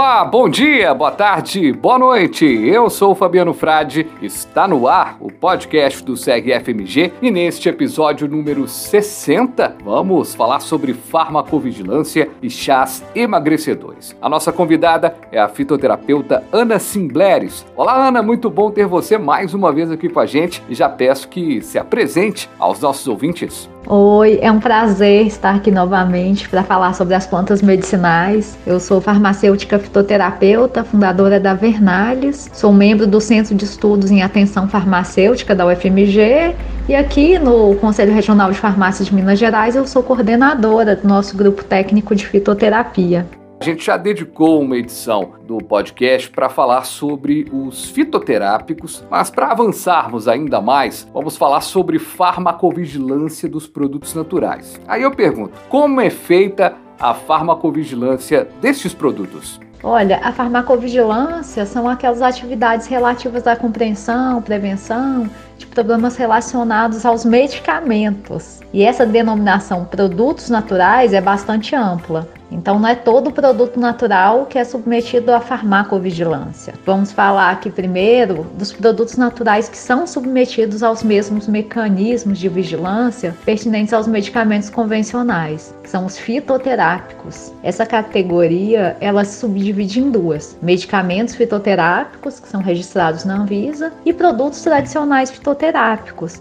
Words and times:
Olá, 0.00 0.24
bom 0.24 0.48
dia, 0.48 0.94
boa 0.94 1.10
tarde, 1.10 1.74
boa 1.74 1.98
noite. 1.98 2.46
Eu 2.46 2.88
sou 2.88 3.14
Fabiano 3.14 3.52
Frade. 3.52 4.06
Está 4.22 4.66
no 4.66 4.88
ar 4.88 5.18
o 5.20 5.30
podcast 5.30 6.02
do 6.02 6.16
SEG 6.16 6.58
FMG 6.58 7.12
e 7.20 7.30
neste 7.30 7.68
episódio 7.68 8.26
número 8.26 8.66
60 8.66 9.76
vamos 9.84 10.34
falar 10.34 10.60
sobre 10.60 10.94
farmacovigilância 10.94 12.30
e 12.42 12.48
chás 12.48 13.04
emagrecedores. 13.14 14.16
A 14.22 14.28
nossa 14.30 14.50
convidada 14.50 15.14
é 15.30 15.38
a 15.38 15.48
fitoterapeuta 15.48 16.44
Ana 16.50 16.78
Simbleres. 16.78 17.66
Olá, 17.76 18.08
Ana, 18.08 18.22
muito 18.22 18.48
bom 18.48 18.70
ter 18.70 18.86
você 18.86 19.18
mais 19.18 19.52
uma 19.52 19.70
vez 19.70 19.90
aqui 19.90 20.08
com 20.08 20.18
a 20.18 20.24
gente 20.24 20.62
e 20.66 20.74
já 20.74 20.88
peço 20.88 21.28
que 21.28 21.60
se 21.60 21.78
apresente 21.78 22.48
aos 22.58 22.80
nossos 22.80 23.06
ouvintes. 23.06 23.68
Oi, 23.86 24.38
é 24.42 24.52
um 24.52 24.60
prazer 24.60 25.26
estar 25.26 25.54
aqui 25.54 25.70
novamente 25.70 26.48
para 26.48 26.62
falar 26.62 26.92
sobre 26.94 27.14
as 27.14 27.26
plantas 27.26 27.62
medicinais. 27.62 28.56
Eu 28.66 28.78
sou 28.78 29.00
farmacêutica 29.00 29.78
fitoterapeuta, 29.78 30.84
fundadora 30.84 31.40
da 31.40 31.54
Vernales, 31.54 32.50
sou 32.52 32.72
membro 32.72 33.06
do 33.06 33.20
Centro 33.20 33.54
de 33.54 33.64
Estudos 33.64 34.10
em 34.10 34.22
Atenção 34.22 34.68
Farmacêutica 34.68 35.54
da 35.54 35.66
UFMG 35.66 36.54
e 36.88 36.94
aqui 36.94 37.38
no 37.38 37.74
Conselho 37.76 38.12
Regional 38.12 38.52
de 38.52 38.58
Farmácia 38.58 39.04
de 39.04 39.14
Minas 39.14 39.38
Gerais 39.38 39.74
eu 39.74 39.86
sou 39.86 40.02
coordenadora 40.02 40.94
do 40.94 41.08
nosso 41.08 41.36
grupo 41.36 41.64
técnico 41.64 42.14
de 42.14 42.26
fitoterapia. 42.26 43.26
A 43.60 43.64
gente 43.64 43.84
já 43.84 43.98
dedicou 43.98 44.62
uma 44.62 44.74
edição 44.74 45.32
do 45.46 45.58
podcast 45.58 46.30
para 46.30 46.48
falar 46.48 46.84
sobre 46.84 47.46
os 47.52 47.90
fitoterápicos, 47.90 49.04
mas 49.10 49.28
para 49.28 49.48
avançarmos 49.48 50.26
ainda 50.26 50.62
mais, 50.62 51.06
vamos 51.12 51.36
falar 51.36 51.60
sobre 51.60 51.98
farmacovigilância 51.98 53.46
dos 53.50 53.66
produtos 53.66 54.14
naturais. 54.14 54.80
Aí 54.88 55.02
eu 55.02 55.10
pergunto, 55.10 55.52
como 55.68 56.00
é 56.00 56.08
feita 56.08 56.74
a 56.98 57.12
farmacovigilância 57.12 58.48
destes 58.62 58.94
produtos? 58.94 59.60
Olha, 59.82 60.20
a 60.22 60.32
farmacovigilância 60.32 61.66
são 61.66 61.86
aquelas 61.86 62.22
atividades 62.22 62.86
relativas 62.86 63.46
à 63.46 63.54
compreensão, 63.56 64.40
prevenção 64.40 65.28
de 65.60 65.66
problemas 65.66 66.16
relacionados 66.16 67.04
aos 67.04 67.24
medicamentos. 67.24 68.60
E 68.72 68.82
essa 68.82 69.04
denominação 69.04 69.84
produtos 69.84 70.48
naturais 70.48 71.12
é 71.12 71.20
bastante 71.20 71.76
ampla. 71.76 72.26
Então, 72.50 72.78
não 72.78 72.88
é 72.88 72.94
todo 72.94 73.30
produto 73.30 73.78
natural 73.78 74.46
que 74.46 74.58
é 74.58 74.64
submetido 74.64 75.32
à 75.32 75.40
farmacovigilância. 75.40 76.74
Vamos 76.84 77.12
falar 77.12 77.50
aqui 77.50 77.70
primeiro 77.70 78.44
dos 78.54 78.72
produtos 78.72 79.16
naturais 79.16 79.68
que 79.68 79.76
são 79.76 80.06
submetidos 80.06 80.82
aos 80.82 81.02
mesmos 81.02 81.46
mecanismos 81.46 82.38
de 82.38 82.48
vigilância 82.48 83.36
pertinentes 83.44 83.92
aos 83.92 84.08
medicamentos 84.08 84.68
convencionais, 84.68 85.74
que 85.82 85.90
são 85.90 86.04
os 86.06 86.18
fitoterápicos. 86.18 87.52
Essa 87.62 87.86
categoria 87.86 88.96
ela 89.00 89.24
se 89.24 89.38
subdivide 89.38 90.00
em 90.00 90.10
duas: 90.10 90.56
medicamentos 90.60 91.34
fitoterápicos, 91.34 92.40
que 92.40 92.48
são 92.48 92.60
registrados 92.60 93.24
na 93.24 93.36
Anvisa, 93.40 93.92
e 94.04 94.12
produtos 94.12 94.62
tradicionais 94.62 95.30
fitoterápicos, 95.30 95.49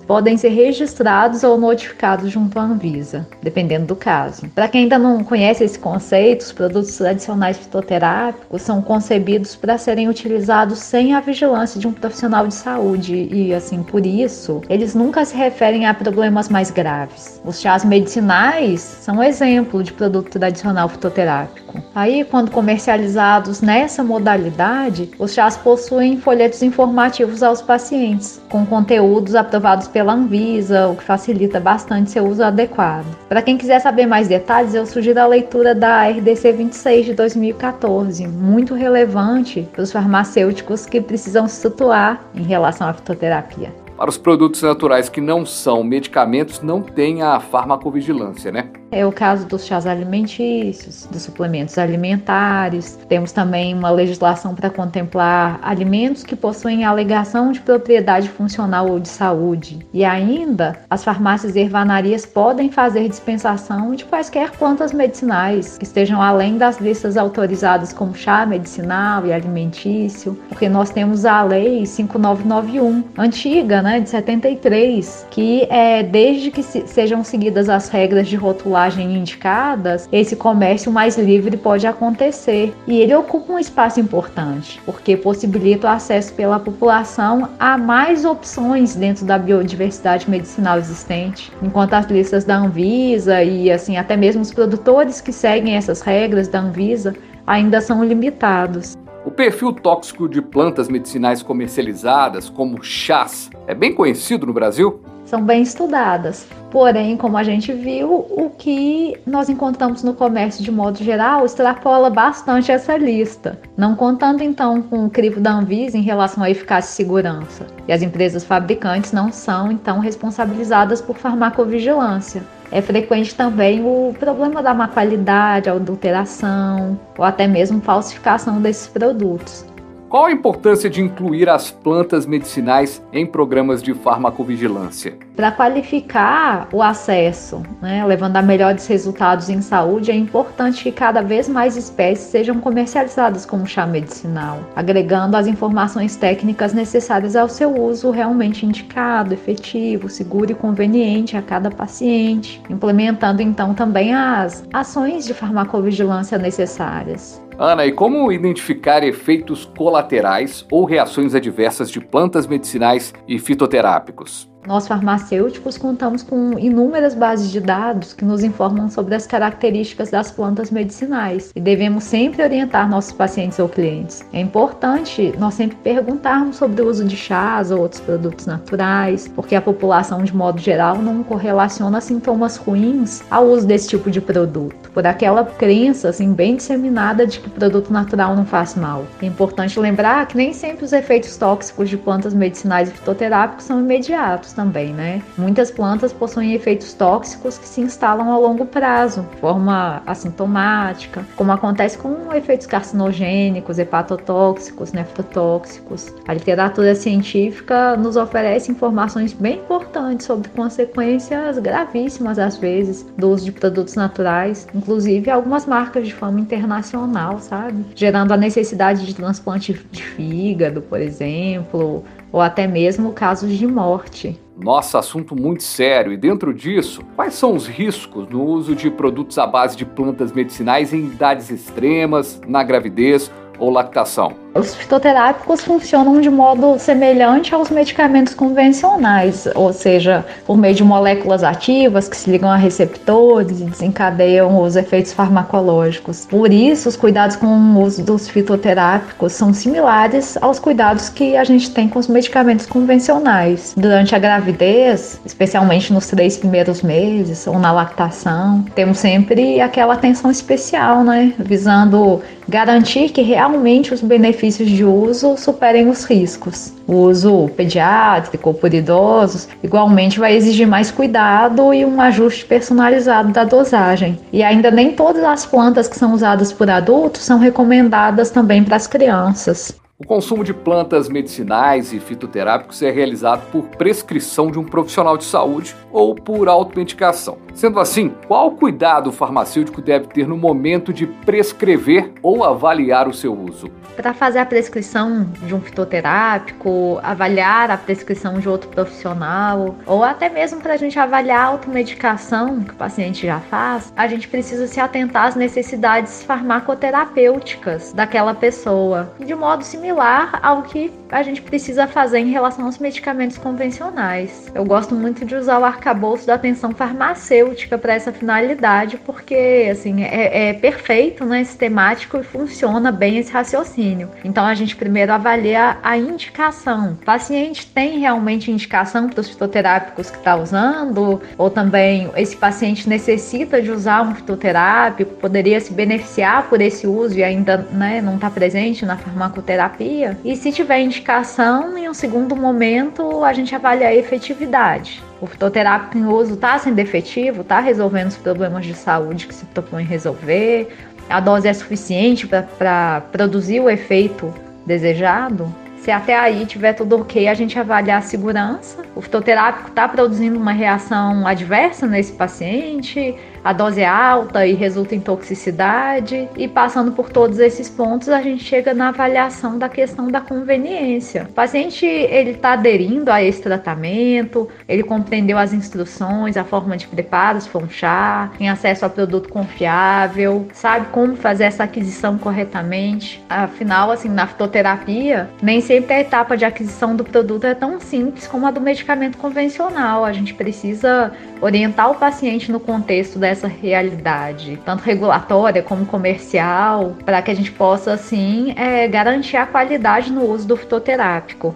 podem 0.06 0.38
ser 0.38 0.50
registrados 0.50 1.44
ou 1.44 1.58
notificados 1.58 2.32
junto 2.32 2.58
à 2.58 2.64
Anvisa, 2.64 3.28
dependendo 3.42 3.88
do 3.88 3.96
caso. 3.96 4.48
Para 4.50 4.68
quem 4.68 4.84
ainda 4.84 4.98
não 4.98 5.24
conhece 5.24 5.64
esse 5.64 5.78
conceito, 5.78 6.00
conceitos, 6.10 6.52
produtos 6.52 6.98
tradicionais 6.98 7.58
fitoterápicos 7.58 8.62
são 8.62 8.82
concebidos 8.82 9.56
para 9.56 9.78
serem 9.78 10.08
utilizados 10.08 10.80
sem 10.80 11.14
a 11.14 11.20
vigilância 11.20 11.80
de 11.80 11.88
um 11.88 11.92
profissional 11.92 12.48
de 12.48 12.54
saúde 12.54 13.28
e, 13.32 13.54
assim, 13.54 13.84
por 13.84 14.06
isso, 14.06 14.62
eles 14.70 14.96
nunca 14.96 15.24
se 15.26 15.36
referem 15.36 15.86
a 15.86 15.94
problemas 15.94 16.50
mais 16.50 16.72
graves. 16.72 17.42
Os 17.46 17.60
chás 17.60 17.86
medicinais 17.86 18.82
são 18.82 19.18
um 19.18 19.24
exemplo 19.24 19.84
de 19.84 19.94
produto 19.94 20.32
tradicional 20.32 20.90
fitoterápico. 20.90 21.82
Aí, 21.94 22.24
quando 22.24 22.52
comercializados 22.52 23.62
nessa 23.62 24.04
modalidade, 24.04 25.12
os 25.20 25.34
chás 25.34 25.58
possuem 25.58 26.18
folhetos 26.18 26.64
informativos 26.64 27.44
aos 27.44 27.62
pacientes, 27.62 28.42
com 28.50 28.66
conteúdos 29.00 29.34
aprovados 29.34 29.88
pela 29.88 30.14
Anvisa, 30.14 30.90
o 30.90 30.96
que 30.96 31.04
facilita 31.04 31.58
bastante 31.58 32.12
seu 32.12 32.28
uso 32.28 32.44
adequado. 32.44 33.06
Para 33.30 33.42
quem 33.42 33.58
quiser 33.58 33.80
saber 33.80 34.06
mais 34.06 34.28
detalhes, 34.28 34.74
eu 34.74 34.86
sugiro 34.86 35.20
a 35.22 35.26
leitura 35.26 35.74
da 35.74 36.04
RDC 36.10 36.52
26 36.52 37.06
de 37.06 37.14
2014, 37.14 38.28
muito 38.28 38.74
relevante 38.74 39.68
para 39.72 39.84
os 39.84 39.92
farmacêuticos 39.92 40.86
que 40.86 41.00
precisam 41.00 41.48
se 41.48 41.62
situar 41.62 42.22
em 42.36 42.44
relação 42.44 42.90
à 42.90 42.94
fitoterapia. 42.94 43.74
Para 44.00 44.10
os 44.10 44.18
produtos 44.18 44.62
naturais 44.62 45.10
que 45.10 45.20
não 45.20 45.46
são 45.46 45.84
medicamentos, 45.84 46.62
não 46.62 46.82
tem 46.82 47.22
a 47.22 47.38
farmacovigilância, 47.42 48.50
né? 48.50 48.70
É 48.92 49.06
o 49.06 49.12
caso 49.12 49.46
dos 49.46 49.66
chás 49.66 49.86
alimentícios, 49.86 51.06
dos 51.12 51.22
suplementos 51.22 51.78
alimentares. 51.78 52.98
Temos 53.08 53.32
também 53.32 53.76
uma 53.76 53.92
legislação 53.92 54.56
para 54.56 54.70
contemplar 54.70 55.60
alimentos 55.62 56.24
que 56.24 56.36
possuem 56.36 56.84
alegação 56.84 57.52
de 57.52 57.60
propriedade 57.60 58.30
funcional 58.30 58.90
ou 58.90 59.00
de 59.00 59.10
saúde. 59.10 59.86
E 59.94 60.04
ainda, 60.04 60.80
as 60.90 61.04
farmácias 61.04 61.56
e 61.56 61.60
ervanarias 61.60 62.26
podem 62.26 62.72
fazer 62.72 63.08
dispensação 63.08 63.94
de 63.94 64.06
quaisquer 64.06 64.50
plantas 64.52 64.92
medicinais 64.92 65.78
que 65.78 65.84
estejam 65.84 66.22
além 66.22 66.58
das 66.58 66.80
listas 66.80 67.16
autorizadas 67.16 67.94
como 67.94 68.16
chá 68.16 68.46
medicinal 68.46 69.26
e 69.26 69.34
alimentício, 69.34 70.40
porque 70.48 70.68
nós 70.68 70.90
temos 70.90 71.26
a 71.26 71.44
lei 71.44 71.86
5991, 71.86 73.04
antiga, 73.18 73.84
né, 73.84 73.89
de 73.98 74.10
73, 74.10 75.28
que 75.32 75.64
é 75.70 76.04
desde 76.04 76.52
que 76.52 76.62
se, 76.62 76.86
sejam 76.86 77.24
seguidas 77.24 77.70
as 77.70 77.90
regras 77.90 78.28
de 78.28 78.36
rotulagem 78.36 79.16
indicadas, 79.16 80.08
esse 80.12 80.36
comércio 80.36 80.92
mais 80.92 81.18
livre 81.18 81.56
pode 81.56 81.88
acontecer. 81.88 82.74
E 82.86 83.00
ele 83.00 83.16
ocupa 83.16 83.54
um 83.54 83.60
espaço 83.60 84.00
importante, 84.00 84.82
porque 84.86 85.16
possibilita 85.16 85.88
o 85.88 85.90
acesso 85.90 86.34
pela 86.34 86.60
população 86.60 87.50
a 87.58 87.78
mais 87.78 88.26
opções 88.26 88.96
dentro 88.96 89.26
da 89.26 89.40
biodiversidade 89.40 90.30
medicinal 90.30 90.78
existente, 90.78 91.52
enquanto 91.64 91.94
as 91.94 92.06
listas 92.08 92.44
da 92.44 92.58
Anvisa 92.58 93.42
e 93.44 93.72
assim 93.72 93.98
até 93.98 94.18
mesmo 94.18 94.42
os 94.42 94.54
produtores 94.54 95.22
que 95.22 95.32
seguem 95.32 95.76
essas 95.76 96.02
regras 96.02 96.48
da 96.48 96.60
Anvisa 96.60 97.16
ainda 97.48 97.82
são 97.82 98.04
limitados. 98.04 98.98
O 99.26 99.32
perfil 99.32 99.74
tóxico 99.74 100.28
de 100.30 100.42
plantas 100.42 100.88
medicinais 100.88 101.44
comercializadas, 101.44 102.50
como 102.50 102.84
chás, 102.84 103.50
é 103.68 103.76
bem 103.76 103.94
conhecido 103.94 104.46
no 104.46 104.54
Brasil? 104.54 105.02
são 105.30 105.44
bem 105.44 105.62
estudadas. 105.62 106.48
Porém, 106.72 107.16
como 107.16 107.38
a 107.38 107.44
gente 107.44 107.72
viu, 107.72 108.12
o 108.12 108.52
que 108.58 109.16
nós 109.26 109.48
encontramos 109.48 110.04
no 110.04 110.14
comércio 110.14 110.64
de 110.64 110.72
modo 110.72 110.98
geral 111.04 111.46
extrapola 111.46 112.10
bastante 112.10 112.72
essa 112.72 112.98
lista, 112.98 113.60
não 113.78 113.96
contando 113.96 114.42
então 114.42 114.82
com 114.82 115.06
o 115.06 115.10
crivo 115.10 115.40
da 115.40 115.54
Anvisa 115.54 115.98
em 115.98 116.02
relação 116.02 116.44
à 116.44 116.50
eficácia 116.50 116.90
e 116.90 116.96
segurança. 116.96 117.68
E 117.88 117.94
as 117.94 118.02
empresas 118.02 118.44
fabricantes 118.44 119.12
não 119.12 119.32
são 119.32 119.72
então 119.72 120.00
responsabilizadas 120.00 121.00
por 121.00 121.16
farmacovigilância. 121.16 122.44
É 122.72 122.82
frequente 122.82 123.34
também 123.34 123.82
o 123.84 124.14
problema 124.20 124.62
da 124.62 124.74
má 124.74 124.88
qualidade, 124.88 125.70
adulteração 125.70 127.00
ou 127.18 127.26
até 127.26 127.48
mesmo 127.48 127.82
falsificação 127.82 128.62
desses 128.62 128.88
produtos. 128.88 129.66
Qual 130.10 130.26
a 130.26 130.32
importância 130.32 130.90
de 130.90 131.04
incluir 131.04 131.48
as 131.48 131.70
plantas 131.70 132.26
medicinais 132.26 133.00
em 133.14 133.28
programas 133.28 133.84
de 133.84 133.94
farmacovigilância? 133.94 135.14
Para 135.36 135.52
qualificar 135.52 136.68
o 136.74 136.82
acesso, 136.82 137.62
né, 137.80 138.04
levando 138.04 138.36
a 138.36 138.42
melhores 138.42 138.88
resultados 138.88 139.50
em 139.50 139.62
saúde, 139.62 140.10
é 140.10 140.16
importante 140.16 140.82
que 140.82 140.92
cada 140.92 141.22
vez 141.22 141.48
mais 141.48 141.78
espécies 141.78 142.26
sejam 142.26 142.60
comercializadas 142.60 143.46
como 143.46 143.68
chá 143.68 143.86
medicinal, 143.86 144.62
agregando 144.76 145.38
as 145.38 145.46
informações 145.46 146.16
técnicas 146.16 146.74
necessárias 146.74 147.36
ao 147.36 147.48
seu 147.48 147.80
uso 147.80 148.10
realmente 148.10 148.66
indicado, 148.66 149.36
efetivo, 149.36 150.10
seguro 150.10 150.52
e 150.52 150.56
conveniente 150.56 151.38
a 151.38 151.42
cada 151.44 151.70
paciente, 151.70 152.60
implementando 152.68 153.44
então 153.44 153.76
também 153.76 154.16
as 154.16 154.64
ações 154.74 155.28
de 155.28 155.36
farmacovigilância 155.36 156.40
necessárias. 156.40 157.40
Ana, 157.62 157.86
e 157.86 157.92
como 157.92 158.32
identificar 158.32 159.04
efeitos 159.04 159.66
colaterais 159.66 160.66
ou 160.72 160.86
reações 160.86 161.36
adversas 161.36 161.92
de 161.92 162.00
plantas 162.00 162.48
medicinais 162.48 163.14
e 163.28 163.38
fitoterápicos? 163.38 164.50
Nós 164.68 164.88
farmacêuticos 164.88 165.78
contamos 165.78 166.22
com 166.22 166.60
inúmeras 166.60 167.16
bases 167.16 167.50
de 167.50 167.62
dados 167.62 168.14
que 168.14 168.26
nos 168.26 168.44
informam 168.44 168.90
sobre 168.90 169.16
as 169.16 169.26
características 169.26 170.12
das 170.12 170.32
plantas 170.32 170.70
medicinais 170.70 171.52
e 171.56 171.62
devemos 171.62 172.04
sempre 172.04 172.44
orientar 172.44 172.90
nossos 172.90 173.14
pacientes 173.14 173.58
ou 173.58 173.70
clientes. 173.70 174.24
É 174.34 174.40
importante 174.40 175.34
nós 175.40 175.54
sempre 175.54 175.78
perguntarmos 175.78 176.58
sobre 176.58 176.82
o 176.82 176.90
uso 176.90 177.06
de 177.06 177.16
chás 177.16 177.72
ou 177.72 177.80
outros 177.80 178.02
produtos 178.02 178.46
naturais, 178.46 179.28
porque 179.30 179.56
a 179.56 179.62
população 179.62 180.24
de 180.24 180.36
modo 180.36 180.60
geral 180.60 180.98
não 180.98 181.24
correlaciona 181.24 182.02
sintomas 182.02 182.58
ruins 182.58 183.24
ao 183.32 183.46
uso 183.46 183.66
desse 183.66 183.88
tipo 183.88 184.12
de 184.12 184.20
produto, 184.20 184.92
por 184.92 185.08
aquela 185.08 185.44
crença 185.46 186.10
assim 186.10 186.34
bem 186.34 186.58
disseminada 186.58 187.26
de 187.26 187.40
que 187.40 187.50
produto 187.50 187.92
natural 187.94 188.36
não 188.36 188.46
faz 188.46 188.76
mal. 188.76 189.06
É 189.22 189.26
importante 189.26 189.80
lembrar 189.80 190.28
que 190.28 190.36
nem 190.36 190.54
sempre 190.54 190.84
os 190.84 190.94
efeitos 190.94 191.38
tóxicos 191.38 191.90
de 191.90 191.98
plantas 191.98 192.34
medicinais 192.34 192.90
e 192.90 192.92
fitoterápicos 192.92 193.64
são 193.64 193.80
imediatos 193.80 194.50
também, 194.60 194.92
né? 194.94 195.22
Muitas 195.38 195.72
plantas 195.72 196.12
possuem 196.12 196.54
efeitos 196.54 196.92
tóxicos 196.92 197.58
que 197.58 197.66
se 197.66 197.80
instalam 197.80 198.30
a 198.30 198.38
longo 198.38 198.66
prazo, 198.66 199.26
de 199.32 199.38
forma 199.38 200.04
assintomática, 200.06 201.26
como 201.38 201.54
acontece 201.54 201.98
com 201.98 202.34
efeitos 202.34 202.68
carcinogênicos, 202.68 203.80
hepatotóxicos, 203.80 204.92
nefrotóxicos. 204.92 206.14
A 206.28 206.34
literatura 206.34 206.94
científica 206.94 207.96
nos 207.96 208.18
oferece 208.18 208.70
informações 208.70 209.32
bem 209.32 209.60
importantes 209.60 210.26
sobre 210.26 210.50
consequências 210.50 211.58
gravíssimas, 211.58 212.38
às 212.38 212.58
vezes, 212.58 213.06
do 213.18 213.30
uso 213.30 213.46
de 213.46 213.54
produtos 213.54 213.96
naturais, 213.96 214.68
inclusive 214.76 215.32
algumas 215.32 215.66
marcas 215.66 216.06
de 216.06 216.14
fama 216.14 216.42
internacional, 216.42 217.40
sabe? 217.40 217.86
Gerando 217.96 218.34
a 218.34 218.38
necessidade 218.38 219.06
de 219.06 219.16
transplante 219.16 219.72
de 219.90 220.04
fígado, 220.04 220.82
por 220.82 221.00
exemplo, 221.00 222.04
ou 222.32 222.42
até 222.42 222.68
mesmo 222.68 223.14
casos 223.14 223.58
de 223.58 223.66
morte. 223.66 224.38
Nossa, 224.60 225.00
assunto 225.00 225.36
muito 225.36 225.64
sério. 225.64 226.12
E 226.12 226.18
dentro 226.18 226.54
disso, 226.54 227.02
quais 227.16 227.34
são 227.34 227.56
os 227.56 227.66
riscos 227.66 228.28
no 228.28 228.44
uso 228.44 228.76
de 228.76 228.92
produtos 228.92 229.38
à 229.38 229.48
base 229.48 229.78
de 229.78 229.86
plantas 229.86 230.34
medicinais 230.34 230.94
em 230.94 231.06
idades 231.06 231.50
extremas, 231.50 232.42
na 232.46 232.62
gravidez 232.62 233.32
ou 233.58 233.70
lactação? 233.70 234.34
Os 234.54 234.74
fitoterápicos 234.74 235.64
funcionam 235.64 236.20
de 236.20 236.30
modo 236.30 236.80
semelhante 236.80 237.54
aos 237.54 237.70
medicamentos 237.70 238.34
convencionais, 238.34 239.48
ou 239.54 239.72
seja, 239.72 240.26
por 240.46 240.58
meio 240.58 240.74
de 240.74 240.84
moléculas 240.84 241.44
ativas 241.44 242.10
que 242.10 242.18
se 242.18 242.32
ligam 242.32 242.50
a 242.50 242.56
receptores 242.56 243.62
e 243.62 243.66
desencadeiam 243.66 244.62
os 244.62 244.76
efeitos 244.76 245.14
farmacológicos. 245.14 246.26
Por 246.26 246.52
isso, 246.52 246.90
os 246.90 246.96
cuidados 246.96 247.36
com 247.36 247.46
o 247.46 247.84
uso 247.84 248.04
dos 248.04 248.28
fitoterápicos 248.28 249.34
são 249.34 249.54
similares 249.54 250.36
aos 250.42 250.58
cuidados 250.58 251.10
que 251.10 251.38
a 251.38 251.44
gente 251.44 251.70
tem 251.70 251.88
com 251.88 252.00
os 252.00 252.08
medicamentos 252.08 252.66
convencionais. 252.66 253.76
Durante 253.78 254.16
a 254.16 254.20
gravidez, 254.20 255.22
especialmente 255.24 255.94
nos 255.94 256.08
três 256.08 256.38
primeiros 256.38 256.82
meses 256.82 257.46
ou 257.46 257.60
na 257.60 257.72
lactação, 257.72 258.66
temos 258.74 258.98
sempre 258.98 259.62
aquela 259.62 259.94
atenção 259.94 260.32
especial, 260.32 261.04
né, 261.04 261.34
visando 261.38 262.20
garantir 262.48 263.10
que 263.10 263.22
realmente 263.22 263.94
os 263.94 264.02
benefícios 264.02 264.39
de 264.48 264.84
uso 264.84 265.38
superem 265.38 265.90
os 265.90 266.04
riscos. 266.04 266.74
O 266.88 266.96
uso 266.96 267.50
pediátrico 267.56 268.50
ou 268.50 268.56
por 268.56 268.74
idosos 268.74 269.48
igualmente 269.64 270.20
vai 270.20 270.36
exigir 270.36 270.68
mais 270.68 270.90
cuidado 270.90 271.74
e 271.74 271.86
um 271.86 272.02
ajuste 272.02 272.46
personalizado 272.46 273.32
da 273.32 273.44
dosagem. 273.44 274.20
E 274.34 274.42
ainda 274.42 274.72
nem 274.72 274.92
todas 274.92 275.24
as 275.24 275.46
plantas 275.46 275.88
que 275.88 275.98
são 275.98 276.14
usadas 276.14 276.52
por 276.52 276.70
adultos 276.70 277.22
são 277.22 277.38
recomendadas 277.38 278.32
também 278.32 278.64
para 278.64 278.76
as 278.76 278.88
crianças. 278.88 279.79
O 280.02 280.06
consumo 280.06 280.46
de 280.46 280.54
plantas 280.54 281.10
medicinais 281.10 281.92
e 281.92 282.00
fitoterápicos 282.00 282.82
é 282.82 282.90
realizado 282.90 283.52
por 283.52 283.64
prescrição 283.64 284.50
de 284.50 284.58
um 284.58 284.64
profissional 284.64 285.18
de 285.18 285.26
saúde 285.26 285.76
ou 285.92 286.16
por 286.16 286.48
automedicação. 286.48 287.38
Sendo 287.54 287.82
assim, 287.82 288.16
qual 288.26 288.52
cuidado 288.52 289.08
o 289.08 289.12
farmacêutico 289.12 289.82
deve 289.82 290.08
ter 290.08 290.26
no 290.26 290.38
momento 290.38 290.94
de 290.94 291.06
prescrever 291.06 292.14
ou 292.24 292.46
avaliar 292.46 293.10
o 293.10 293.14
seu 293.14 293.38
uso? 293.38 293.70
Para 293.98 294.14
fazer 294.14 294.40
a 294.40 294.46
prescrição 294.46 295.30
de 295.46 295.54
um 295.54 295.60
fitoterápico, 295.60 296.98
avaliar 297.04 297.70
a 297.70 297.76
prescrição 297.76 298.40
de 298.40 298.48
outro 298.48 298.70
profissional, 298.70 299.76
ou 299.86 300.02
até 300.02 300.30
mesmo 300.30 300.62
para 300.62 300.76
a 300.76 300.78
gente 300.78 300.98
avaliar 300.98 301.42
a 301.42 301.48
automedicação 301.48 302.64
que 302.64 302.72
o 302.72 302.78
paciente 302.78 303.28
já 303.28 303.42
faz, 303.42 303.92
a 303.98 304.08
gente 304.08 304.30
precisa 304.30 304.66
se 304.66 304.80
atentar 304.80 305.26
às 305.26 305.36
necessidades 305.36 306.24
farmacoterapêuticas 306.24 307.92
daquela 307.92 308.34
pessoa, 308.34 309.12
de 309.20 309.36
modo 309.36 309.62
similar 309.66 309.89
similar 309.90 310.40
ao 310.44 310.62
que 310.64 310.92
a 311.12 311.24
gente 311.24 311.42
precisa 311.42 311.88
fazer 311.88 312.20
em 312.20 312.30
relação 312.30 312.66
aos 312.66 312.78
medicamentos 312.78 313.38
convencionais. 313.38 314.52
Eu 314.54 314.64
gosto 314.64 314.94
muito 314.94 315.26
de 315.26 315.36
usar 315.36 315.60
o 315.60 315.66
arcabouço 315.66 316.28
da 316.28 316.36
atenção 316.36 316.72
farmacêutica 316.72 317.78
para 317.78 317.94
essa 317.94 318.12
finalidade, 318.12 318.98
porque 318.98 319.68
assim 319.72 320.04
é, 320.04 320.50
é 320.50 320.54
perfeito, 320.54 321.26
né, 321.26 321.44
sistemático 321.44 322.18
e 322.18 322.24
funciona 322.24 322.92
bem 322.92 323.18
esse 323.18 323.32
raciocínio. 323.32 324.10
Então 324.24 324.46
a 324.46 324.54
gente 324.54 324.76
primeiro 324.76 325.12
avalia 325.12 325.78
a 325.82 325.98
indicação. 325.98 326.94
O 327.02 327.06
paciente 327.06 327.66
tem 327.66 328.00
realmente 328.00 328.52
indicação 328.52 329.10
para 329.10 329.22
os 329.22 329.30
fitoterápicos 329.30 330.12
que 330.12 330.18
está 330.18 330.36
usando, 330.36 331.22
ou 331.38 331.50
também 331.50 332.10
esse 332.16 332.36
paciente 332.36 332.88
necessita 332.88 333.62
de 333.62 333.72
usar 333.72 334.04
um 334.04 334.14
fitoterápico, 334.14 335.16
poderia 335.16 335.60
se 335.60 335.74
beneficiar 335.74 336.48
por 336.48 336.62
esse 336.62 336.86
uso 336.86 337.18
e 337.18 337.24
ainda 337.24 337.58
né, 337.72 338.02
não 338.02 338.16
está 338.16 338.30
presente 338.30 338.86
na 338.86 338.98
farmacoterapia. 338.98 340.18
E 340.24 340.36
se 340.36 340.52
tiver 340.52 340.80
indicação 340.80 340.99
indicação, 341.00 341.78
em 341.78 341.90
um 341.90 341.94
segundo 341.94 342.36
momento, 342.36 343.24
a 343.24 343.32
gente 343.32 343.56
avalia 343.56 343.88
a 343.88 343.96
efetividade. 343.96 345.02
O 345.22 345.26
fitoterápico 345.26 345.98
em 345.98 346.06
uso 346.06 346.34
está 346.34 346.60
sendo 346.60 346.80
efetivo, 346.80 347.42
está 347.42 347.60
resolvendo 347.60 348.10
os 348.10 348.18
problemas 348.18 348.66
de 348.66 348.74
saúde 348.74 349.26
que 349.26 349.34
se 349.34 349.46
propõe 349.46 349.84
resolver, 349.84 350.70
a 351.10 351.20
dose 351.20 351.48
é 351.48 351.54
suficiente 351.54 352.28
para 352.28 353.02
produzir 353.12 353.60
o 353.62 353.70
efeito 353.70 354.34
desejado. 354.66 355.54
Se 355.78 355.90
até 355.90 356.18
aí 356.18 356.46
tiver 356.46 356.74
tudo 356.74 356.98
ok, 356.98 357.28
a 357.28 357.34
gente 357.34 357.58
avalia 357.58 357.98
a 357.98 358.02
segurança. 358.02 358.84
O 358.94 359.02
fitoterápico 359.02 359.70
está 359.70 359.88
produzindo 359.88 360.38
uma 360.38 360.52
reação 360.52 361.26
adversa 361.26 361.88
nesse 361.88 362.12
paciente, 362.12 363.16
a 363.44 363.54
dose 363.54 363.82
é 363.82 363.88
alta 363.88 364.46
e 364.46 364.54
resulta 364.54 364.96
em 364.96 365.00
toxicidade. 365.00 366.28
E 366.38 366.48
passando 366.48 366.92
por 366.92 367.10
todos 367.10 367.40
esses 367.40 367.70
pontos, 367.70 368.10
a 368.10 368.22
gente 368.22 368.44
chega 368.44 368.74
na 368.74 368.90
avaliação 368.90 369.58
da 369.58 369.70
questão 369.70 370.08
da 370.08 370.22
conveniência. 370.22 371.28
O 371.30 371.34
paciente 371.34 371.86
ele 371.86 372.32
está 372.32 372.54
aderindo 372.54 373.12
a 373.12 373.24
esse 373.24 373.42
tratamento, 373.42 374.48
ele 374.68 374.84
compreendeu 374.84 375.38
as 375.38 375.54
instruções, 375.54 376.38
a 376.38 376.44
forma 376.44 376.78
de 376.78 376.88
preparo, 376.88 377.40
se 377.40 377.50
for 377.50 377.64
um 377.64 377.70
chá, 377.70 378.32
tem 378.38 378.50
acesso 378.50 378.86
a 378.86 378.90
produto 378.90 379.30
confiável, 379.30 380.48
sabe 380.54 380.88
como 380.92 381.16
fazer 381.16 381.46
essa 381.46 381.64
aquisição 381.64 382.18
corretamente. 382.18 383.24
Afinal, 383.30 383.92
assim, 383.92 384.10
na 384.10 384.28
fitoterapia, 384.28 385.30
nem 385.42 385.62
sempre 385.62 385.94
a 385.94 386.00
etapa 386.00 386.36
de 386.36 386.46
aquisição 386.46 386.96
do 386.96 387.04
produto 387.04 387.46
é 387.46 387.54
tão 387.54 387.80
simples 387.80 388.28
como 388.28 388.46
a 388.48 388.52
do 388.52 388.62
medicamento 388.62 389.18
convencional. 389.18 390.04
A 390.04 390.12
gente 390.12 390.34
precisa 390.34 391.12
orientar 391.42 391.92
o 391.92 391.96
paciente 391.96 392.52
no 392.52 392.60
contexto 392.60 393.20
dessa 393.30 393.48
realidade, 393.48 394.60
tanto 394.66 394.82
regulatória 394.82 395.62
como 395.62 395.86
comercial, 395.86 396.96
para 397.06 397.22
que 397.22 397.30
a 397.30 397.34
gente 397.36 397.52
possa, 397.52 397.94
assim, 397.94 398.56
é, 398.58 398.88
garantir 398.88 399.38
a 399.38 399.46
qualidade 399.46 400.12
no 400.12 400.26
uso 400.26 400.48
do 400.48 400.58
fitoterápico. 400.58 401.56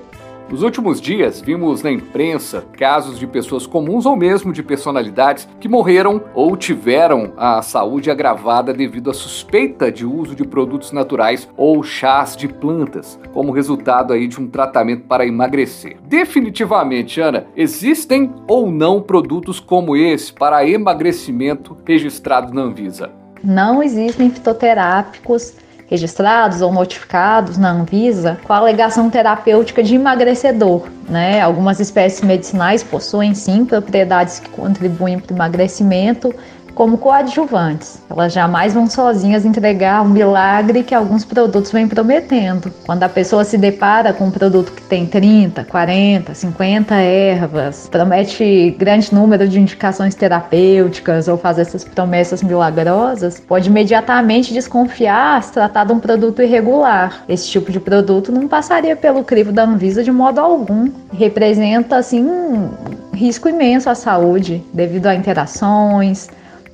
Nos 0.49 0.61
últimos 0.61 1.01
dias, 1.01 1.41
vimos 1.41 1.81
na 1.81 1.91
imprensa 1.91 2.63
casos 2.77 3.17
de 3.17 3.25
pessoas 3.25 3.65
comuns 3.65 4.05
ou 4.05 4.15
mesmo 4.15 4.53
de 4.53 4.61
personalidades 4.61 5.47
que 5.59 5.67
morreram 5.67 6.21
ou 6.35 6.55
tiveram 6.55 7.33
a 7.37 7.61
saúde 7.61 8.11
agravada 8.11 8.73
devido 8.73 9.09
à 9.09 9.13
suspeita 9.13 9.91
de 9.91 10.05
uso 10.05 10.35
de 10.35 10.43
produtos 10.43 10.91
naturais 10.91 11.49
ou 11.57 11.81
chás 11.81 12.35
de 12.35 12.47
plantas, 12.47 13.19
como 13.33 13.51
resultado 13.51 14.13
aí 14.13 14.27
de 14.27 14.39
um 14.39 14.47
tratamento 14.47 15.05
para 15.07 15.25
emagrecer. 15.25 15.97
Definitivamente, 16.03 17.19
Ana, 17.19 17.47
existem 17.55 18.31
ou 18.47 18.71
não 18.71 19.01
produtos 19.01 19.59
como 19.59 19.95
esse 19.95 20.31
para 20.31 20.67
emagrecimento 20.67 21.75
registrados 21.85 22.51
na 22.51 22.61
Anvisa? 22.61 23.09
Não 23.43 23.81
existem 23.81 24.29
fitoterápicos 24.29 25.55
registrados 25.93 26.59
ou 26.59 26.73
notificados 26.73 27.55
na 27.55 27.69
Anvisa 27.69 28.39
com 28.43 28.51
a 28.51 28.57
alegação 28.57 29.11
terapêutica 29.11 29.83
de 29.83 29.93
emagrecedor. 29.93 30.87
Né? 31.07 31.39
Algumas 31.39 31.79
espécies 31.79 32.21
medicinais 32.21 32.81
possuem 32.81 33.35
sim 33.35 33.63
propriedades 33.63 34.39
que 34.39 34.49
contribuem 34.49 35.19
para 35.19 35.31
o 35.31 35.37
emagrecimento, 35.37 36.33
como 36.73 36.97
coadjuvantes. 36.97 38.01
Elas 38.09 38.33
jamais 38.33 38.73
vão 38.73 38.87
sozinhas 38.87 39.45
entregar 39.45 40.01
o 40.01 40.09
milagre 40.09 40.83
que 40.83 40.93
alguns 40.93 41.23
produtos 41.23 41.71
vêm 41.71 41.87
prometendo. 41.87 42.71
Quando 42.85 43.03
a 43.03 43.09
pessoa 43.09 43.43
se 43.43 43.57
depara 43.57 44.13
com 44.13 44.25
um 44.25 44.31
produto 44.31 44.71
que 44.71 44.81
tem 44.83 45.05
30, 45.05 45.63
40, 45.65 46.33
50 46.33 46.95
ervas, 46.95 47.87
promete 47.89 48.75
grande 48.77 49.13
número 49.13 49.47
de 49.47 49.59
indicações 49.59 50.15
terapêuticas 50.15 51.27
ou 51.27 51.37
faz 51.37 51.59
essas 51.59 51.83
promessas 51.83 52.41
milagrosas, 52.43 53.39
pode 53.39 53.69
imediatamente 53.69 54.53
desconfiar 54.53 55.41
se 55.43 55.51
tratar 55.51 55.85
de 55.85 55.93
um 55.93 55.99
produto 55.99 56.41
irregular. 56.41 57.23
Esse 57.27 57.49
tipo 57.49 57.71
de 57.71 57.79
produto 57.79 58.31
não 58.31 58.47
passaria 58.47 58.95
pelo 58.95 59.23
crivo 59.23 59.51
da 59.51 59.63
Anvisa 59.63 60.03
de 60.03 60.11
modo 60.11 60.39
algum. 60.39 60.89
Representa 61.13 61.97
assim 61.97 62.23
um 62.23 62.69
risco 63.13 63.47
imenso 63.47 63.89
à 63.89 63.95
saúde 63.95 64.63
devido 64.73 65.07
a 65.07 65.15
interações, 65.15 66.29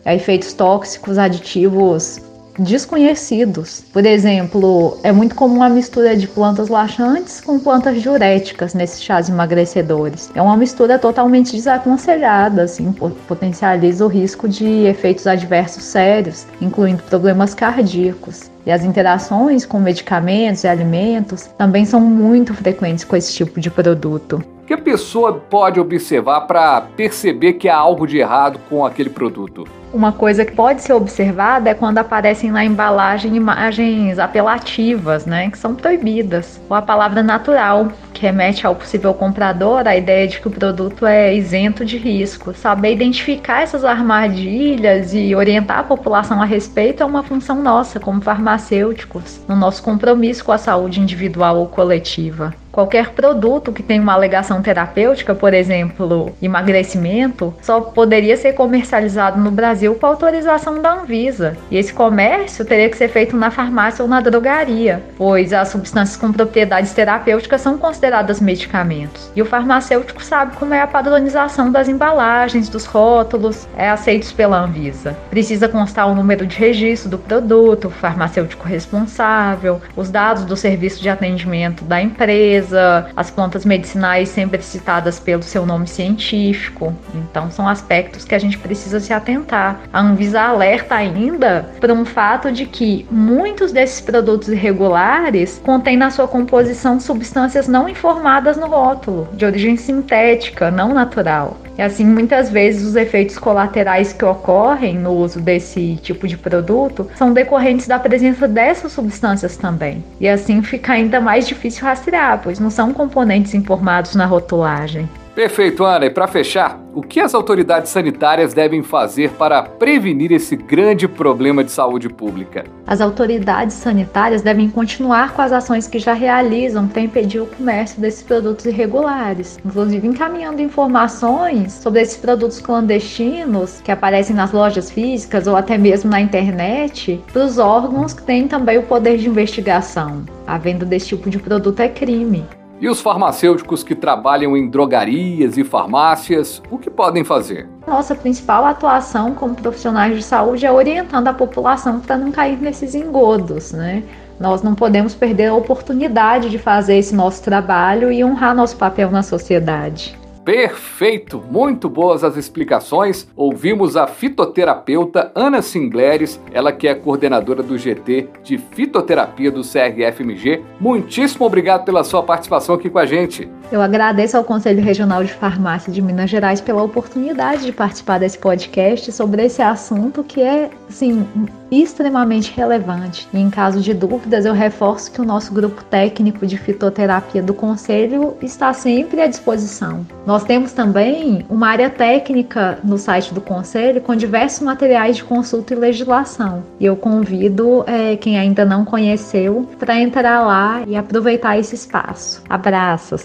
a 0.09 0.15
efeitos 0.15 0.53
tóxicos 0.53 1.19
aditivos 1.19 2.19
desconhecidos. 2.57 3.85
Por 3.93 4.05
exemplo, 4.05 4.97
é 5.03 5.11
muito 5.11 5.35
comum 5.35 5.61
a 5.61 5.69
mistura 5.69 6.17
de 6.17 6.27
plantas 6.27 6.67
laxantes 6.67 7.39
com 7.39 7.59
plantas 7.59 8.01
diuréticas 8.01 8.73
nesses 8.73 9.01
chás 9.01 9.29
emagrecedores. 9.29 10.29
É 10.33 10.41
uma 10.41 10.57
mistura 10.57 10.97
totalmente 10.97 11.53
desaconselhada, 11.53 12.63
assim, 12.63 12.91
potencializa 13.27 14.03
o 14.03 14.09
risco 14.09 14.49
de 14.49 14.87
efeitos 14.87 15.27
adversos 15.27 15.83
sérios, 15.83 16.45
incluindo 16.59 17.03
problemas 17.03 17.53
cardíacos. 17.53 18.49
E 18.65 18.71
as 18.71 18.83
interações 18.83 19.65
com 19.65 19.79
medicamentos 19.79 20.63
e 20.63 20.67
alimentos 20.67 21.45
também 21.57 21.85
são 21.85 22.01
muito 22.01 22.53
frequentes 22.53 23.05
com 23.05 23.15
esse 23.15 23.31
tipo 23.31 23.59
de 23.59 23.69
produto. 23.69 24.43
que 24.67 24.73
a 24.73 24.77
pessoa 24.77 25.33
pode 25.33 25.79
observar 25.79 26.41
para 26.41 26.81
perceber 26.81 27.53
que 27.53 27.67
há 27.67 27.75
algo 27.75 28.05
de 28.05 28.17
errado 28.17 28.59
com 28.69 28.85
aquele 28.85 29.09
produto? 29.09 29.78
Uma 29.91 30.12
coisa 30.12 30.46
que 30.46 30.51
pode 30.51 30.84
ser 30.84 30.93
observada 30.93 31.72
é 31.72 31.74
quando 31.74 31.98
aparecem 31.98 32.51
na 32.51 32.63
embalagem 32.63 33.36
imagens 33.36 34.19
apelativas, 34.19 35.25
né, 35.25 35.50
que 35.50 35.58
são 35.58 35.74
proibidas, 35.74 36.62
ou 36.69 36.75
a 36.75 36.81
palavra 36.81 37.24
natural, 37.24 37.88
que 38.13 38.22
remete 38.22 38.67
ao 38.67 38.75
possível 38.75 39.15
comprador 39.15 39.88
a 39.88 39.96
ideia 39.96 40.27
de 40.27 40.39
que 40.39 40.48
o 40.48 40.51
produto 40.51 41.08
é 41.08 41.34
isento 41.34 41.84
de 41.84 41.98
risco. 41.98 42.53
Saber 42.53 42.93
identificar 42.93 43.63
essas 43.63 43.84
armadilhas 43.84 45.12
e 45.13 45.34
orientar 45.34 45.79
a 45.79 45.84
população 45.84 46.39
a 46.39 46.46
respeito 46.46 47.01
é 47.01 47.05
uma 47.05 47.24
função 47.24 47.62
nossa 47.63 48.00
como 48.00 48.22
farmacêuticos, 48.22 49.41
no 49.48 49.55
nosso 49.55 49.81
compromisso 49.81 50.46
com 50.46 50.51
a 50.51 50.58
saúde 50.60 51.00
individual 51.00 51.58
ou 51.58 51.67
coletiva. 51.67 52.53
Qualquer 52.72 53.10
produto 53.10 53.72
que 53.72 53.81
tenha 53.81 54.01
uma 54.01 54.13
alegação 54.13 54.62
terapêutica, 54.62 55.34
por 55.34 55.53
exemplo, 55.53 56.31
emagrecimento, 56.39 57.53
só 57.62 57.81
poderia 57.81 58.38
ser 58.38 58.53
comercializado 58.53 59.39
no 59.41 59.50
Brasil 59.50 59.78
com 59.88 60.05
autorização 60.05 60.81
da 60.81 60.93
Anvisa. 60.93 61.57
E 61.69 61.77
esse 61.77 61.93
comércio 61.93 62.65
teria 62.65 62.89
que 62.89 62.98
ser 62.98 63.09
feito 63.09 63.36
na 63.36 63.51
farmácia 63.51 64.03
ou 64.03 64.09
na 64.09 64.21
drogaria, 64.21 65.03
pois 65.17 65.53
as 65.53 65.69
substâncias 65.69 66.17
com 66.17 66.31
propriedades 66.31 66.93
terapêuticas 66.93 67.62
são 67.62 67.77
consideradas 67.77 68.41
medicamentos. 68.41 69.31
E 69.36 69.41
o 69.41 69.45
farmacêutico 69.45 70.24
sabe 70.24 70.55
como 70.57 70.74
é 70.74 70.81
a 70.81 70.88
padronização 70.88 71.71
das 71.71 71.88
embalagens, 71.88 72.69
dos 72.69 72.86
rótulos, 72.86 73.67
é 73.77 73.89
aceitos 73.89 74.31
pela 74.31 74.62
Anvisa. 74.62 75.15
Precisa 75.29 75.69
constar 75.69 76.07
o 76.07 76.15
número 76.15 76.45
de 76.45 76.57
registro 76.57 77.09
do 77.09 77.17
produto, 77.17 77.88
o 77.88 77.91
farmacêutico 77.91 78.67
responsável, 78.67 79.81
os 79.95 80.09
dados 80.09 80.45
do 80.45 80.55
serviço 80.55 81.01
de 81.01 81.09
atendimento 81.09 81.83
da 81.83 82.01
empresa 82.01 82.79
as 83.15 83.29
plantas 83.29 83.65
medicinais 83.65 84.29
sempre 84.29 84.62
citadas 84.62 85.19
pelo 85.19 85.43
seu 85.43 85.65
nome 85.65 85.88
científico. 85.88 86.95
Então, 87.13 87.51
são 87.51 87.67
aspectos 87.67 88.25
que 88.25 88.36
a 88.36 88.39
gente 88.39 88.57
precisa 88.57 89.00
se 89.00 89.13
atentar. 89.13 89.68
A 89.91 90.01
Anvisa 90.01 90.41
alerta 90.41 90.95
ainda 90.95 91.69
para 91.79 91.93
um 91.93 92.05
fato 92.05 92.51
de 92.51 92.65
que 92.65 93.05
muitos 93.11 93.71
desses 93.71 94.01
produtos 94.01 94.49
irregulares 94.49 95.61
contêm 95.63 95.97
na 95.97 96.09
sua 96.11 96.27
composição 96.27 96.99
substâncias 96.99 97.67
não 97.67 97.89
informadas 97.89 98.57
no 98.57 98.67
rótulo, 98.67 99.27
de 99.33 99.45
origem 99.45 99.75
sintética, 99.77 100.71
não 100.71 100.93
natural. 100.93 101.57
E 101.77 101.81
assim, 101.81 102.05
muitas 102.05 102.49
vezes 102.49 102.85
os 102.85 102.97
efeitos 102.97 103.38
colaterais 103.38 104.11
que 104.11 104.25
ocorrem 104.25 104.97
no 104.97 105.11
uso 105.11 105.39
desse 105.39 105.95
tipo 106.01 106.27
de 106.27 106.38
produto 106.38 107.09
são 107.15 107.31
decorrentes 107.31 107.88
da 107.88 107.97
presença 107.97 108.49
dessas 108.49 108.91
substâncias 108.91 109.55
também. 109.55 110.03
E 110.19 110.27
assim 110.27 110.61
fica 110.61 110.91
ainda 110.91 111.21
mais 111.21 111.47
difícil 111.47 111.85
rastrear, 111.85 112.41
pois 112.43 112.59
não 112.59 112.69
são 112.69 112.93
componentes 112.93 113.53
informados 113.53 114.13
na 114.13 114.25
rotulagem. 114.25 115.07
Perfeito, 115.39 115.86
Ana. 115.86 116.08
E 116.08 116.10
para 116.10 116.27
fechar, 116.27 116.77
o 116.93 117.01
que 117.01 117.17
as 117.17 117.34
autoridades 117.34 117.89
sanitárias 117.91 118.53
devem 118.53 118.84
fazer 118.84 119.29
para 119.29 119.63
prevenir 119.63 120.34
esse 120.34 120.58
grande 120.58 121.08
problema 121.08 121.63
de 121.63 121.72
saúde 121.72 122.10
pública? 122.10 122.65
As 122.86 123.00
autoridades 123.00 123.77
sanitárias 123.77 124.41
devem 124.41 124.69
continuar 124.69 125.31
com 125.34 125.41
as 125.41 125.53
ações 125.53 125.88
que 125.88 125.98
já 125.98 126.12
realizam 126.12 126.89
para 126.89 127.01
impedir 127.01 127.39
o 127.39 127.46
comércio 127.46 128.01
desses 128.01 128.22
produtos 128.22 128.65
irregulares, 128.65 129.58
inclusive 129.65 130.05
encaminhando 130.05 130.62
informações 130.62 131.72
sobre 131.72 132.01
esses 132.01 132.17
produtos 132.17 132.60
clandestinos 132.60 133.79
que 133.79 133.93
aparecem 133.93 134.36
nas 134.36 134.51
lojas 134.51 134.91
físicas 134.91 135.48
ou 135.48 135.55
até 135.55 135.77
mesmo 135.77 136.12
na 136.12 136.19
internet 136.19 137.24
para 137.31 137.46
os 137.46 137.58
órgãos 137.58 138.12
que 138.12 138.24
têm 138.24 138.46
também 138.46 138.77
o 138.77 138.84
poder 138.84 139.17
de 139.17 139.29
investigação. 139.29 140.25
A 140.46 140.58
venda 140.58 140.86
desse 140.86 141.08
tipo 141.08 141.29
de 141.29 141.39
produto 141.39 141.79
é 141.79 141.88
crime. 141.88 142.43
E 142.81 142.88
os 142.88 143.01
farmacêuticos 143.01 143.83
que 143.83 143.93
trabalham 143.93 144.55
em 144.55 144.69
drogarias 144.69 145.57
e 145.57 145.65
farmácias, 145.65 146.62
o 146.71 146.77
que 146.77 146.89
podem 146.89 147.25
fazer? 147.25 147.67
Nossa 147.86 148.15
principal 148.15 148.65
atuação 148.65 149.36
como 149.36 149.53
profissionais 149.53 150.15
de 150.15 150.24
saúde 150.24 150.65
é 150.65 150.71
orientando 150.71 151.27
a 151.27 151.33
população 151.33 152.00
para 152.00 152.17
não 152.17 152.31
cair 152.31 152.57
nesses 152.62 152.95
engodos, 152.95 153.74
né? 153.74 154.03
Nós 154.39 154.63
não 154.63 154.75
podemos 154.75 155.13
perder 155.13 155.48
a 155.48 155.53
oportunidade 155.55 156.50
de 156.50 156.57
fazer 156.57 156.95
esse 156.95 157.13
nosso 157.13 157.43
trabalho 157.43 158.09
e 158.09 158.24
honrar 158.24 158.55
nosso 158.55 158.77
papel 158.77 159.12
na 159.12 159.24
sociedade. 159.24 160.18
Perfeito! 160.43 161.43
Muito 161.50 161.89
boas 161.89 162.24
as 162.24 162.36
explicações. 162.36 163.27
Ouvimos 163.36 163.96
a 163.96 164.08
fitoterapeuta 164.08 165.31
Ana 165.36 165.62
Singleres, 165.62 166.39
ela 166.51 166.72
que 166.72 166.88
é 166.88 166.96
coordenadora 166.96 167.62
do 167.62 167.77
GT 167.77 168.29
de 168.43 168.58
Fitoterapia 168.58 169.51
do 169.51 169.62
CRFMG. 169.62 170.63
Muitíssimo 170.79 171.46
obrigado 171.46 171.86
pela 171.86 172.03
sua 172.03 172.24
participação 172.24 172.75
aqui 172.75 172.89
com 172.89 173.00
a 173.00 173.05
gente. 173.05 173.50
Eu 173.72 173.81
agradeço 173.81 174.36
ao 174.36 174.43
Conselho 174.43 174.84
Regional 174.84 175.24
de 175.24 175.31
Farmácia 175.31 175.93
de 175.93 176.01
Minas 176.01 176.29
Gerais 176.29 176.60
pela 176.60 176.81
oportunidade 176.81 177.65
de 177.65 177.72
participar 177.72 178.17
desse 178.17 178.38
podcast 178.38 179.12
sobre 179.12 179.46
esse 179.46 179.62
assunto 179.62 180.24
que 180.24 180.41
é, 180.41 180.72
assim, 180.89 181.27
extremamente 181.72 182.51
relevante. 182.55 183.27
E 183.31 183.39
em 183.39 183.50
caso 183.50 183.79
de 183.79 183.93
dúvidas, 183.93 184.46
eu 184.46 184.53
reforço 184.53 185.12
que 185.12 185.22
o 185.22 185.25
nosso 185.25 185.53
grupo 185.53 185.84
técnico 185.84 186.48
de 186.48 186.58
fitoterapia 186.58 187.43
do 187.43 187.53
Conselho 187.53 188.36
está 188.41 188.74
sempre 188.74 189.22
à 189.22 189.27
disposição. 189.27 190.05
Nós 190.29 190.43
temos 190.43 190.74
também 190.74 191.43
uma 191.50 191.69
área 191.69 191.89
técnica 191.89 192.77
no 192.83 193.00
site 193.00 193.33
do 193.33 193.41
Conselho 193.41 194.00
com 194.00 194.15
diversos 194.15 194.59
materiais 194.59 195.15
de 195.15 195.24
consulta 195.24 195.74
e 195.74 195.75
legislação. 195.75 196.63
E 196.79 196.86
eu 196.86 196.95
convido 196.95 197.83
é, 197.88 198.15
quem 198.15 198.38
ainda 198.38 198.63
não 198.63 198.86
conheceu 198.86 199.67
para 199.79 200.00
entrar 200.00 200.45
lá 200.45 200.83
e 200.86 200.95
aproveitar 200.95 201.57
esse 201.57 201.74
espaço. 201.74 202.43
Abraços! 202.48 203.24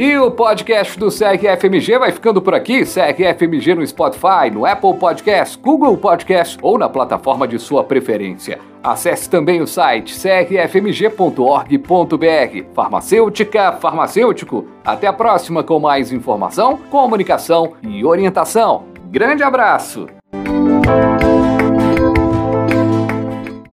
E 0.00 0.16
o 0.16 0.30
podcast 0.30 0.98
do 0.98 1.10
SEG 1.10 1.46
FMG 1.58 1.98
vai 1.98 2.10
ficando 2.10 2.40
por 2.40 2.54
aqui. 2.54 2.86
SEG 2.86 3.22
FMG 3.34 3.74
no 3.74 3.86
Spotify, 3.86 4.50
no 4.50 4.64
Apple 4.64 4.94
Podcast, 4.94 5.58
Google 5.58 5.94
Podcast 5.98 6.56
ou 6.62 6.78
na 6.78 6.88
plataforma 6.88 7.46
de 7.46 7.58
sua 7.58 7.84
preferência. 7.84 8.58
Acesse 8.82 9.28
também 9.28 9.60
o 9.60 9.66
site 9.66 10.14
crfmg.org.br. 10.18 11.84
Farmacêutica, 12.72 13.72
farmacêutico. 13.72 14.64
Até 14.82 15.06
a 15.06 15.12
próxima 15.12 15.62
com 15.62 15.78
mais 15.78 16.10
informação, 16.10 16.78
comunicação 16.90 17.74
e 17.82 18.02
orientação. 18.02 18.84
Grande 19.10 19.42
abraço! 19.42 20.19